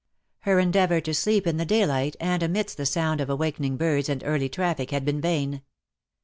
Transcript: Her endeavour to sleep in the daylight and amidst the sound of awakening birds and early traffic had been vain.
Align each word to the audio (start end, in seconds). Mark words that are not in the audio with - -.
Her 0.39 0.57
endeavour 0.59 0.99
to 1.01 1.13
sleep 1.13 1.45
in 1.45 1.57
the 1.57 1.63
daylight 1.65 2.15
and 2.19 2.41
amidst 2.41 2.75
the 2.77 2.87
sound 2.87 3.21
of 3.21 3.29
awakening 3.29 3.77
birds 3.77 4.09
and 4.09 4.23
early 4.25 4.49
traffic 4.49 4.89
had 4.89 5.05
been 5.05 5.21
vain. 5.21 5.61